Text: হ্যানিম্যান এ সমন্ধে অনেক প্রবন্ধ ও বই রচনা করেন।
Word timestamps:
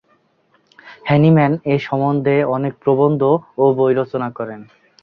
হ্যানিম্যান 1.03 1.53
এ 1.65 1.75
সমন্ধে 1.79 2.35
অনেক 2.55 2.73
প্রবন্ধ 2.83 3.21
ও 3.57 3.65
বই 3.77 3.93
রচনা 3.93 4.27
করেন। 4.31 4.59